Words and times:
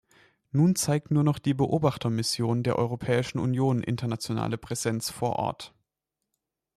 Nun 0.51 0.75
zeigt 0.75 1.11
nur 1.11 1.23
noch 1.23 1.37
die 1.37 1.53
Beobachtermission 1.53 2.63
der 2.63 2.79
Europäischen 2.79 3.37
Union 3.37 3.83
internationale 3.83 4.57
Präsenz 4.57 5.11
vor 5.11 5.33
Ort. 5.35 5.75